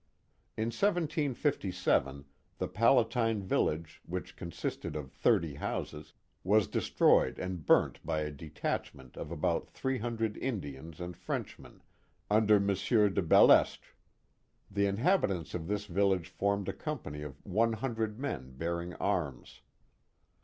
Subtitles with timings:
[0.57, 2.25] In 1757
[2.57, 9.15] the Palatine village, which consisted of thirty houses, was destroyed and burnt by a detachment
[9.15, 11.83] of about three hundred Indians and Frenchmen
[12.31, 12.65] under M.
[12.69, 13.89] de Bellestre.
[14.71, 19.61] The inhabitants of this village formed a company of one hun dred men bearing arms.